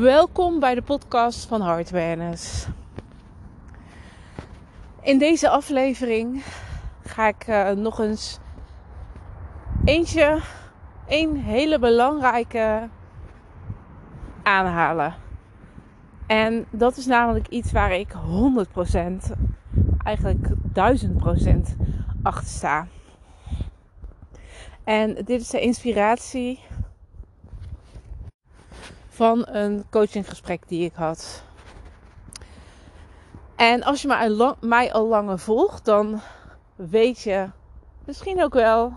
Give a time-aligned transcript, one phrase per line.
[0.00, 2.66] Welkom bij de podcast van Heart Awareness.
[5.02, 6.42] In deze aflevering
[7.02, 8.38] ga ik uh, nog eens
[9.84, 10.40] eentje,
[11.06, 12.88] een hele belangrijke
[14.42, 15.14] aanhalen.
[16.26, 18.16] En dat is namelijk iets waar ik 100%,
[20.04, 20.52] eigenlijk 1000%
[22.22, 22.86] achter sta.
[24.84, 26.60] En dit is de inspiratie
[29.14, 31.42] van een coachinggesprek die ik had.
[33.56, 36.20] En als je mij al, langer volgt, dan
[36.76, 37.48] weet je
[38.04, 38.92] misschien ook wel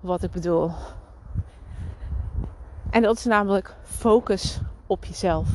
[0.00, 0.70] wat ik bedoel.
[2.90, 5.48] En dat is namelijk focus op jezelf.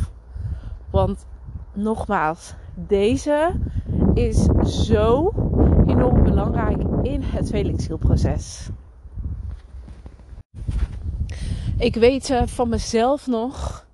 [0.90, 1.26] Want
[1.74, 3.60] nogmaals, deze
[4.14, 5.34] is zo
[5.88, 8.70] enorm belangrijk in het tweelingzielproces.
[11.82, 13.86] Ik weet uh, van mezelf nog,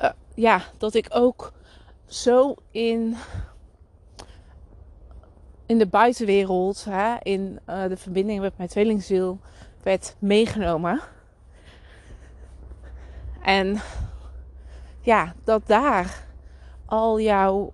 [0.00, 1.52] uh, ja, dat ik ook
[2.06, 3.16] zo in,
[5.66, 9.38] in de buitenwereld, hè, in uh, de verbinding met mijn tweelingziel,
[9.82, 11.00] werd meegenomen.
[13.42, 13.80] En
[15.00, 16.26] ja, dat daar
[16.86, 17.72] al jouw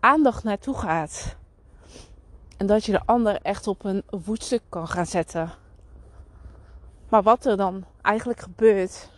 [0.00, 1.36] aandacht naartoe gaat.
[2.56, 5.52] En dat je de ander echt op een voetstuk kan gaan zetten.
[7.10, 9.08] Maar wat er dan eigenlijk gebeurt,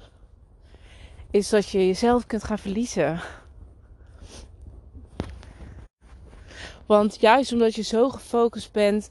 [1.31, 3.21] is dat je jezelf kunt gaan verliezen.
[6.87, 9.11] Want juist omdat je zo gefocust bent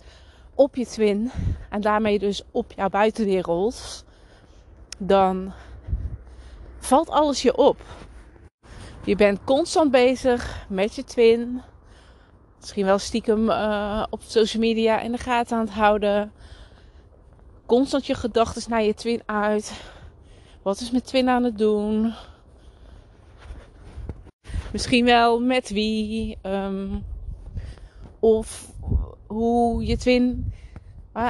[0.55, 1.31] op je twin
[1.69, 4.05] en daarmee dus op jouw buitenwereld,
[4.97, 5.53] dan
[6.79, 7.81] valt alles je op.
[9.03, 11.61] Je bent constant bezig met je twin.
[12.59, 16.31] Misschien wel stiekem uh, op social media in de gaten aan het houden
[17.71, 19.81] constant je gedachten naar je twin uit.
[20.61, 22.13] Wat is mijn twin aan het doen?
[24.71, 26.37] Misschien wel met wie.
[26.43, 27.03] Um,
[28.19, 28.71] of
[29.27, 30.53] hoe je twin,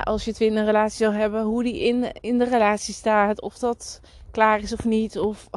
[0.04, 3.42] als je twin een relatie zou hebben, hoe die in, in de relatie staat.
[3.42, 4.02] Of dat
[4.32, 5.20] klaar is of niet.
[5.20, 5.50] Of...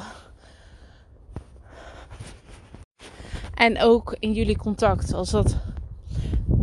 [3.55, 5.57] En ook in jullie contact, als dat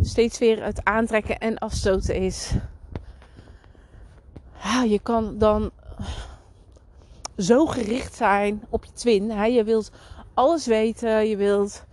[0.00, 2.52] steeds weer het aantrekken en afstoten is
[4.72, 5.70] ja, je kan dan
[7.36, 9.30] zo gericht zijn op je twin.
[9.30, 9.44] Hè?
[9.44, 9.90] Je wilt
[10.34, 11.84] alles weten, je wilt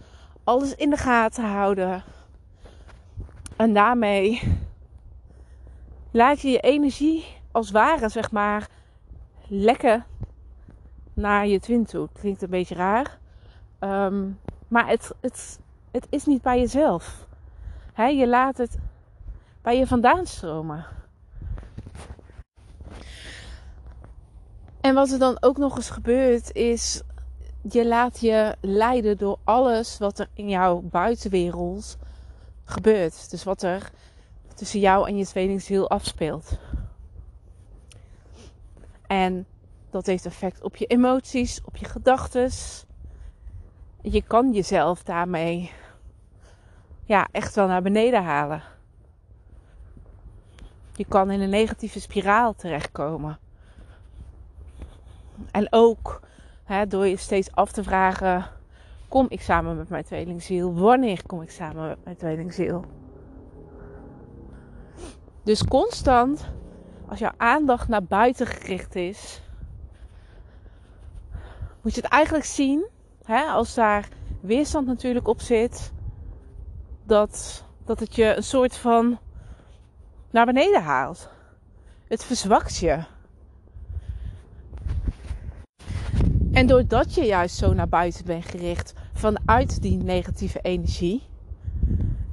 [0.43, 2.03] alles in de gaten houden.
[3.55, 4.41] En daarmee
[6.11, 8.69] laat je je energie als ware, zeg maar,
[9.47, 10.05] lekken
[11.13, 12.09] naar je twin toe.
[12.13, 13.17] Klinkt een beetje raar.
[13.79, 15.59] Um, maar het, het,
[15.91, 17.27] het is niet bij jezelf.
[17.93, 18.77] He, je laat het
[19.61, 20.85] bij je vandaan stromen.
[24.89, 27.01] En wat er dan ook nog eens gebeurt, is
[27.61, 31.97] je laat je leiden door alles wat er in jouw buitenwereld
[32.63, 33.29] gebeurt.
[33.29, 33.91] Dus wat er
[34.55, 36.57] tussen jou en je tweelingziel afspeelt.
[39.07, 39.45] En
[39.89, 42.51] dat heeft effect op je emoties, op je gedachten.
[44.01, 45.71] Je kan jezelf daarmee
[47.03, 48.63] ja, echt wel naar beneden halen.
[50.95, 53.39] Je kan in een negatieve spiraal terechtkomen.
[55.51, 56.19] En ook
[56.63, 58.45] hè, door je steeds af te vragen:
[59.07, 60.73] kom ik samen met mijn tweelingziel?
[60.73, 62.85] Wanneer kom ik samen met mijn tweelingziel?
[65.43, 66.49] Dus constant,
[67.07, 69.41] als jouw aandacht naar buiten gericht is,
[71.81, 72.87] moet je het eigenlijk zien,
[73.23, 74.07] hè, als daar
[74.41, 75.91] weerstand natuurlijk op zit,
[77.03, 79.19] dat, dat het je een soort van
[80.29, 81.29] naar beneden haalt.
[82.07, 83.03] Het verzwakt je.
[86.51, 91.23] En doordat je juist zo naar buiten bent gericht vanuit die negatieve energie,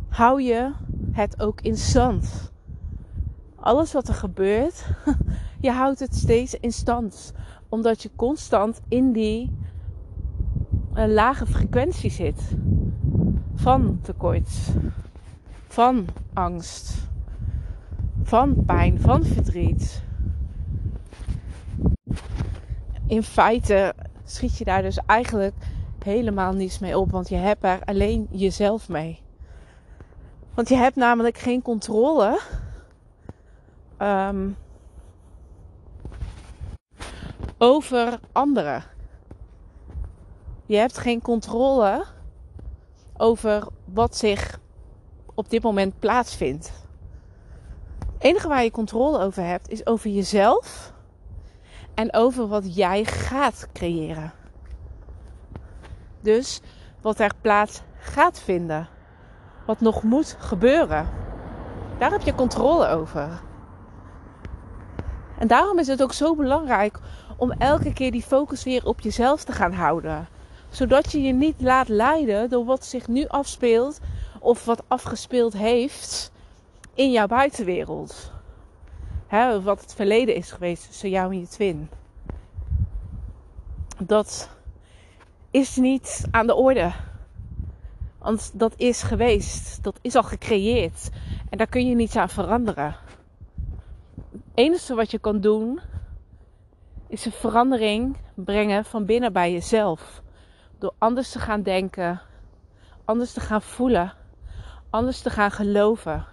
[0.09, 0.73] hou je
[1.13, 2.53] het ook in stand.
[3.57, 4.87] Alles wat er gebeurt,
[5.61, 7.33] je houdt het steeds in stand.
[7.69, 9.57] Omdat je constant in die
[10.93, 12.57] een lage frequentie zit.
[13.55, 14.49] Van tekort,
[15.67, 17.09] van angst,
[18.23, 20.03] van pijn, van verdriet.
[23.07, 23.95] In feite
[24.27, 25.55] schiet je daar dus eigenlijk
[26.05, 27.11] helemaal niets mee op.
[27.11, 29.23] Want je hebt er alleen jezelf mee.
[30.55, 32.41] Want je hebt namelijk geen controle.
[33.99, 34.57] Um,
[37.59, 38.85] over anderen.
[40.67, 42.05] Je hebt geen controle
[43.17, 44.61] over wat zich
[45.35, 46.73] op dit moment plaatsvindt.
[47.99, 50.93] Het enige waar je controle over hebt is over jezelf
[51.97, 54.33] en over wat jij gaat creëren.
[56.21, 56.61] dus
[57.01, 58.89] wat er plaats gaat vinden.
[59.67, 61.09] Wat nog moet gebeuren.
[61.99, 63.41] Daar heb je controle over.
[65.39, 66.99] En daarom is het ook zo belangrijk
[67.37, 70.29] om elke keer die focus weer op jezelf te gaan houden.
[70.71, 74.01] Zodat je je niet laat leiden door wat zich nu afspeelt
[74.41, 76.33] of wat afgespeeld heeft
[76.95, 78.33] in jouw buitenwereld.
[79.63, 81.89] Wat het verleden is geweest tussen jou en je twin.
[83.99, 84.51] Dat
[85.51, 86.93] is niet aan de orde.
[88.19, 89.83] Want dat is geweest.
[89.83, 91.11] Dat is al gecreëerd.
[91.51, 92.97] En daar kun je niets aan veranderen.
[94.33, 95.81] Het enige wat je kan doen
[97.09, 100.23] is een verandering brengen van binnen bij jezelf.
[100.79, 102.21] Door anders te gaan denken,
[103.05, 104.13] anders te gaan voelen,
[104.91, 106.27] anders te gaan geloven.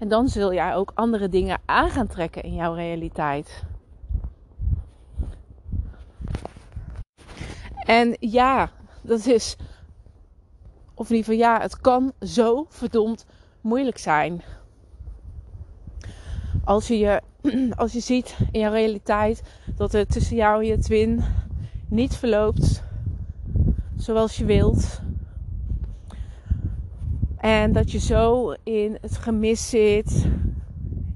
[0.00, 3.62] En dan zul jij ook andere dingen aan gaan trekken in jouw realiteit.
[7.84, 8.70] En ja,
[9.02, 9.56] dat is.
[10.94, 13.26] Of in ieder geval, ja, het kan zo verdomd
[13.60, 14.42] moeilijk zijn.
[16.64, 17.22] Als je, je,
[17.76, 19.42] als je ziet in jouw realiteit
[19.76, 21.24] dat het tussen jou en je twin
[21.88, 22.82] niet verloopt
[23.96, 25.00] zoals je wilt.
[27.40, 30.28] En dat je zo in het gemis zit,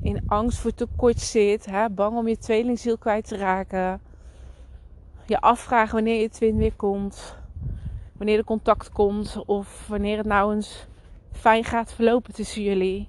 [0.03, 4.01] in angst voor tekort zit, hè, bang om je tweelingziel kwijt te raken.
[5.27, 7.37] Je afvragen wanneer je twin weer komt,
[8.13, 10.87] wanneer er contact komt of wanneer het nou eens
[11.33, 13.09] fijn gaat verlopen tussen jullie.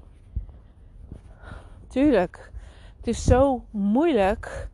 [1.88, 2.52] Tuurlijk,
[2.98, 4.70] het is zo moeilijk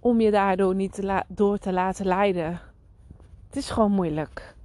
[0.00, 2.60] om je daardoor niet te door te laten leiden.
[3.46, 4.55] Het is gewoon moeilijk.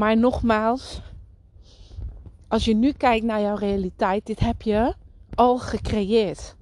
[0.00, 1.00] Maar nogmaals,
[2.48, 4.94] als je nu kijkt naar jouw realiteit, dit heb je
[5.34, 6.56] al gecreëerd.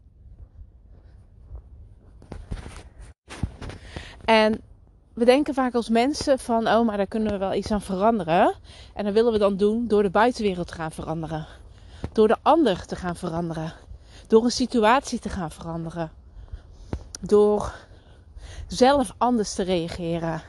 [4.25, 4.61] En
[5.14, 8.55] we denken vaak als mensen van, oh, maar daar kunnen we wel iets aan veranderen.
[8.94, 11.46] En dat willen we dan doen door de buitenwereld te gaan veranderen.
[12.12, 13.73] Door de ander te gaan veranderen.
[14.26, 16.11] Door een situatie te gaan veranderen.
[17.20, 17.75] Door
[18.67, 20.43] zelf anders te reageren.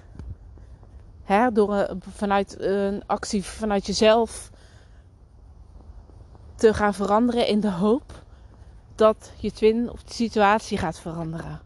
[1.54, 4.52] Door vanuit een actie vanuit jezelf
[6.56, 8.24] te gaan veranderen in de hoop
[8.96, 11.62] dat je twin of de situatie gaat veranderen.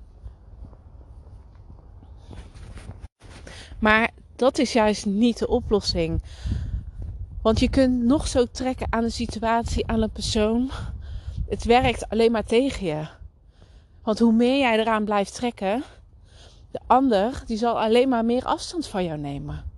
[3.80, 6.22] Maar dat is juist niet de oplossing.
[7.42, 10.70] Want je kunt nog zo trekken aan een situatie, aan een persoon.
[11.50, 13.08] Het werkt alleen maar tegen je.
[14.02, 15.84] Want hoe meer jij eraan blijft trekken,
[16.74, 19.72] de ander die zal alleen maar meer afstand van jou nemen.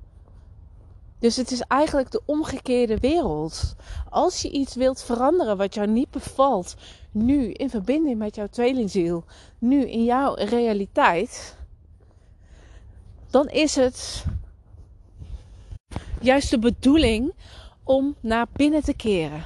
[1.19, 3.75] Dus het is eigenlijk de omgekeerde wereld.
[4.09, 6.75] Als je iets wilt veranderen wat jou niet bevalt,
[7.11, 9.23] nu in verbinding met jouw tweelingziel,
[9.59, 11.57] nu in jouw realiteit,
[13.29, 14.25] dan is het
[16.21, 17.33] juist de bedoeling
[17.83, 19.45] om naar binnen te keren.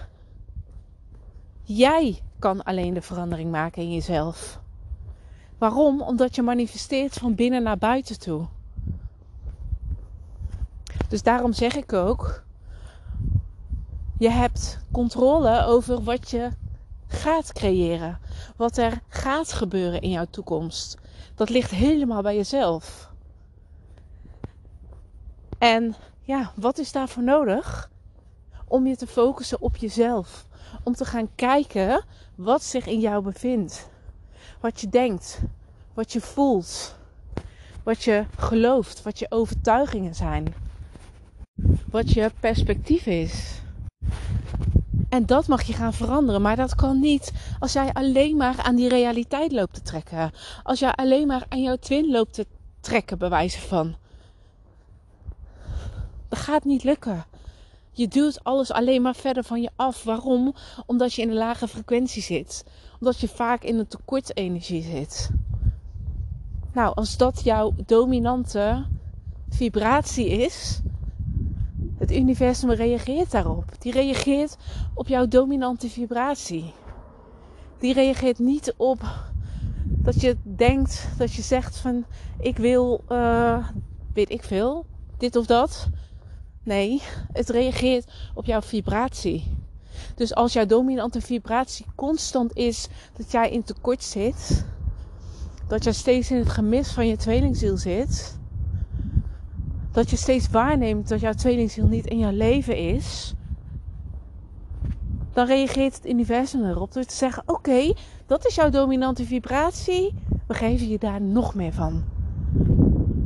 [1.64, 4.60] Jij kan alleen de verandering maken in jezelf.
[5.60, 6.02] Waarom?
[6.02, 8.48] Omdat je manifesteert van binnen naar buiten toe.
[11.08, 12.44] Dus daarom zeg ik ook:
[14.18, 16.50] je hebt controle over wat je
[17.08, 18.20] gaat creëren,
[18.56, 20.98] wat er gaat gebeuren in jouw toekomst.
[21.36, 23.12] Dat ligt helemaal bij jezelf.
[25.58, 27.90] En ja, wat is daarvoor nodig?
[28.68, 30.46] Om je te focussen op jezelf.
[30.84, 32.06] Om te gaan kijken
[32.36, 33.90] wat zich in jou bevindt.
[34.60, 35.42] Wat je denkt,
[36.00, 36.96] wat je voelt,
[37.84, 40.54] wat je gelooft, wat je overtuigingen zijn.
[41.86, 43.62] Wat je perspectief is.
[45.10, 46.42] En dat mag je gaan veranderen.
[46.42, 50.32] Maar dat kan niet als jij alleen maar aan die realiteit loopt te trekken.
[50.64, 52.46] Als jij alleen maar aan jouw twin loopt te
[52.80, 53.96] trekken, bij wijze van.
[56.30, 57.26] Dat gaat niet lukken.
[57.92, 60.04] Je duwt alles alleen maar verder van je af.
[60.04, 60.54] Waarom?
[60.86, 62.64] Omdat je in een lage frequentie zit.
[63.00, 65.30] Omdat je vaak in een tekortenergie zit.
[66.80, 68.86] Nou, als dat jouw dominante
[69.50, 70.82] vibratie is,
[71.98, 73.64] het universum reageert daarop.
[73.80, 74.58] Die reageert
[74.94, 76.74] op jouw dominante vibratie.
[77.80, 79.00] Die reageert niet op
[79.84, 82.06] dat je denkt, dat je zegt van
[82.40, 83.68] ik wil, uh,
[84.14, 84.86] weet ik veel,
[85.18, 85.88] dit of dat.
[86.64, 89.58] Nee, het reageert op jouw vibratie.
[90.16, 94.66] Dus als jouw dominante vibratie constant is dat jij in tekort zit,
[95.70, 98.40] dat jij steeds in het gemis van je tweelingziel zit,
[99.92, 103.34] dat je steeds waarneemt dat jouw tweelingziel niet in jouw leven is,
[105.34, 107.94] dan reageert het universum erop door te zeggen: Oké,
[108.26, 110.14] dat is jouw dominante vibratie,
[110.48, 112.04] we geven je daar nog meer van.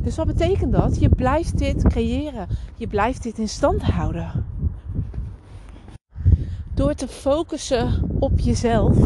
[0.02, 1.00] Dus wat betekent dat?
[1.00, 2.48] Je blijft dit creëren.
[2.76, 4.46] Je blijft dit in stand houden.
[6.74, 8.96] Door te focussen op jezelf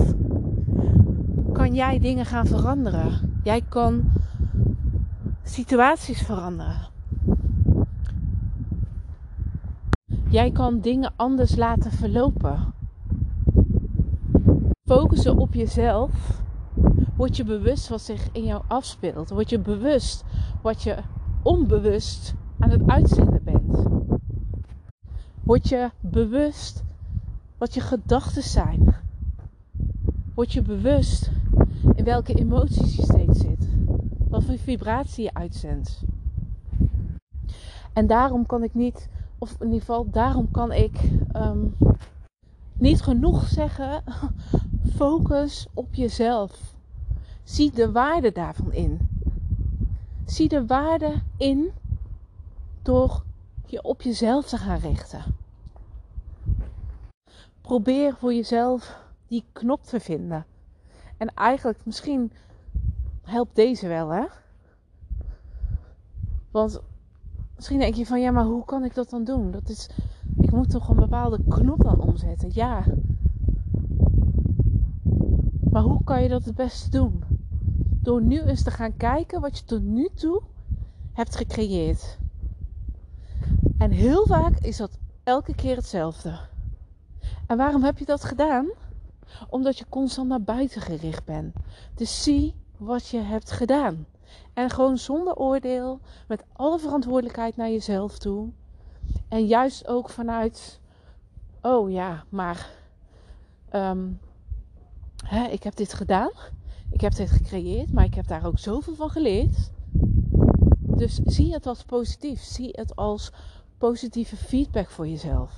[1.53, 3.28] kan jij dingen gaan veranderen.
[3.49, 4.13] Jij kan
[5.43, 6.89] situaties veranderen.
[10.29, 12.75] Jij kan dingen anders laten verlopen.
[14.85, 16.43] Focussen op jezelf.
[17.17, 19.31] Word je bewust wat zich in jou afspeelt.
[19.31, 20.25] Word je bewust
[20.63, 20.97] wat je
[21.43, 23.87] onbewust aan het uitzenden bent.
[25.43, 26.85] Word je bewust
[27.59, 28.95] wat je gedachten zijn.
[30.35, 31.31] Word je bewust
[31.99, 33.69] in welke emoties je steeds zit.
[34.29, 36.03] Wat voor vibratie je uitzendt.
[37.93, 41.01] En daarom kan ik niet, of in ieder geval daarom kan ik
[41.37, 41.77] um,
[42.73, 44.03] niet genoeg zeggen.
[44.97, 46.75] Focus op jezelf.
[47.43, 49.09] Zie de waarde daarvan in.
[50.25, 51.71] Zie de waarde in
[52.83, 53.25] door
[53.67, 55.23] je op jezelf te gaan richten.
[57.61, 60.47] Probeer voor jezelf die knop te vinden.
[61.19, 62.33] En eigenlijk, misschien
[63.23, 64.25] helpt deze wel, hè?
[66.51, 66.81] Want
[67.57, 69.51] misschien denk je van, ja, maar hoe kan ik dat dan doen?
[69.51, 69.91] Dat is,
[70.41, 72.51] ik moet toch een bepaalde knop dan omzetten.
[72.53, 72.85] Ja.
[75.71, 77.23] Maar hoe kan je dat het beste doen?
[78.03, 80.43] Door nu eens te gaan kijken wat je tot nu toe
[81.13, 82.19] hebt gecreëerd.
[83.79, 86.39] En heel vaak is dat elke keer hetzelfde.
[87.47, 88.67] En waarom heb je dat gedaan?
[89.49, 91.55] Omdat je constant naar buiten gericht bent.
[91.95, 94.07] Dus zie wat je hebt gedaan.
[94.55, 98.49] En gewoon zonder oordeel, met alle verantwoordelijkheid naar jezelf toe.
[99.29, 100.81] En juist ook vanuit,
[101.63, 102.71] oh ja, maar
[103.73, 104.21] um,
[105.25, 106.31] hè, ik heb dit gedaan.
[106.91, 109.71] Ik heb dit gecreëerd, maar ik heb daar ook zoveel van geleerd.
[110.81, 112.41] Dus zie het als positief.
[112.41, 113.33] Zie het als
[113.79, 115.53] positieve feedback voor jezelf.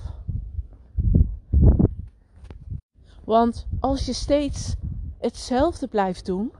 [3.31, 4.75] Want als je steeds
[5.17, 6.51] hetzelfde blijft doen,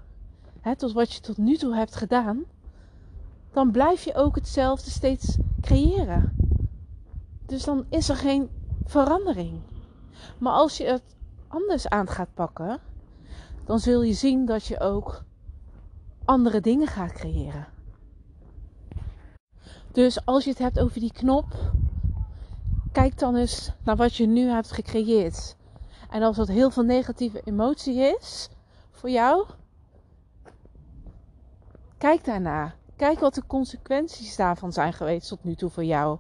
[0.61, 2.43] hè, tot wat je tot nu toe hebt gedaan,
[3.51, 6.35] dan blijf je ook hetzelfde steeds creëren.
[7.45, 8.49] Dus dan is er geen
[8.85, 9.59] verandering.
[10.37, 11.15] Maar als je het
[11.47, 12.79] anders aan gaat pakken,
[13.65, 15.23] dan zul je zien dat je ook
[16.25, 17.67] andere dingen gaat creëren.
[19.91, 21.71] Dus als je het hebt over die knop,
[22.91, 25.59] kijk dan eens naar wat je nu hebt gecreëerd.
[26.11, 28.49] En als dat heel veel negatieve emotie is
[28.91, 29.45] voor jou,
[31.97, 32.75] kijk daarna.
[32.95, 36.17] Kijk wat de consequenties daarvan zijn geweest tot nu toe voor jou.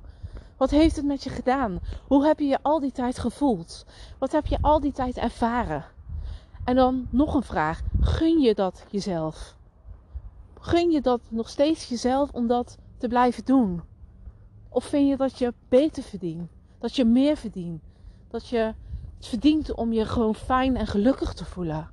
[0.57, 1.79] Wat heeft het met je gedaan?
[2.07, 3.85] Hoe heb je je al die tijd gevoeld?
[4.19, 5.85] Wat heb je al die tijd ervaren?
[6.63, 9.55] En dan nog een vraag: gun je dat jezelf?
[10.59, 13.81] Gun je dat nog steeds jezelf om dat te blijven doen?
[14.69, 16.49] Of vind je dat je beter verdient?
[16.79, 17.81] Dat je meer verdient?
[18.27, 18.73] Dat je
[19.21, 21.89] het verdient om je gewoon fijn en gelukkig te voelen?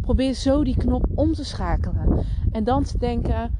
[0.00, 2.24] Probeer zo die knop om te schakelen.
[2.52, 3.58] En dan te denken: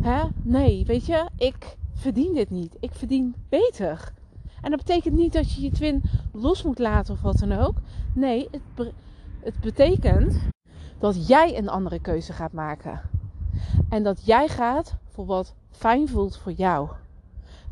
[0.00, 2.76] hè, nee, weet je, ik verdien dit niet.
[2.80, 4.12] Ik verdien beter.
[4.60, 7.76] En dat betekent niet dat je je twin los moet laten of wat dan ook.
[8.14, 8.92] Nee, het,
[9.40, 10.38] het betekent
[10.98, 13.00] dat jij een andere keuze gaat maken.
[13.88, 16.88] En dat jij gaat voor wat fijn voelt voor jou.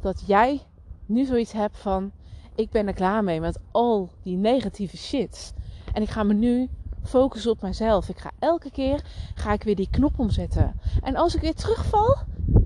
[0.00, 0.60] Dat jij
[1.06, 2.12] nu zoiets hebt van:
[2.54, 5.54] ik ben er klaar mee met al die negatieve shit.
[5.92, 6.68] En ik ga me nu
[7.02, 8.08] focussen op mezelf.
[8.08, 9.04] Ik ga elke keer
[9.34, 10.80] ga ik weer die knop omzetten.
[11.02, 12.16] En als ik weer terugval,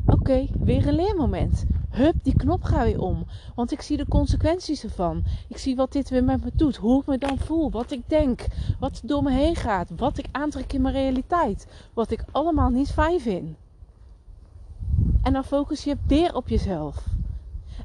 [0.06, 1.64] oké, weer een leermoment.
[1.90, 3.26] Hup, die knop ga weer om.
[3.54, 5.24] Want ik zie de consequenties ervan.
[5.48, 6.76] Ik zie wat dit weer met me doet.
[6.76, 7.70] Hoe ik me dan voel.
[7.70, 8.46] Wat ik denk.
[8.78, 9.90] Wat door me heen gaat.
[9.96, 11.66] Wat ik aantrek in mijn realiteit.
[11.94, 13.56] Wat ik allemaal niet fijn vind.
[15.22, 17.06] En dan focus je weer op jezelf.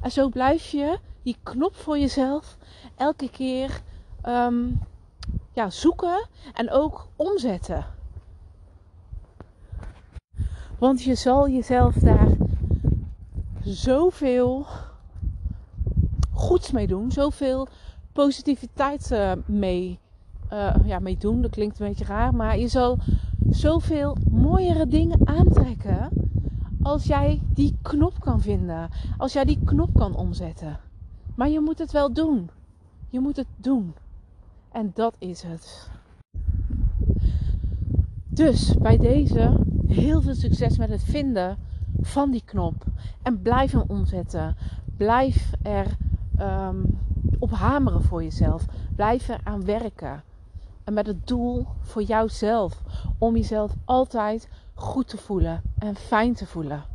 [0.01, 2.58] En zo blijf je die knop voor jezelf
[2.96, 3.82] elke keer
[4.25, 4.80] um,
[5.54, 7.86] ja, zoeken en ook omzetten.
[10.78, 12.28] Want je zal jezelf daar
[13.63, 14.66] zoveel
[16.34, 17.68] goeds mee doen, zoveel
[18.13, 20.00] positiviteit uh, mee,
[20.54, 21.42] uh, ja, mee doen.
[21.42, 22.98] Dat klinkt een beetje raar, maar je zal
[23.50, 26.10] zoveel mooiere dingen aantrekken
[26.82, 30.80] als jij die knop kan vinden, als jij die knop kan omzetten.
[31.41, 32.50] Maar je moet het wel doen.
[33.10, 33.93] Je moet het doen.
[34.71, 35.89] En dat is het.
[38.27, 41.57] Dus bij deze heel veel succes met het vinden
[42.01, 42.83] van die knop.
[43.21, 44.55] En blijf hem omzetten.
[44.98, 45.98] Blijf er
[46.39, 47.00] um,
[47.39, 48.65] op hameren voor jezelf.
[48.95, 50.24] Blijf er aan werken.
[50.83, 52.81] En met het doel voor jouzelf.
[53.17, 56.90] Om jezelf altijd goed te voelen en fijn te voelen.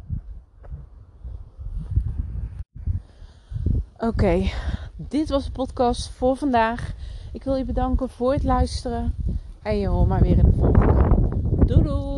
[4.07, 4.51] Oké,
[4.97, 6.93] dit was de podcast voor vandaag.
[7.33, 9.15] Ik wil je bedanken voor het luisteren.
[9.63, 11.65] En je hoort maar weer in de volgende.
[11.67, 12.16] Doei doei!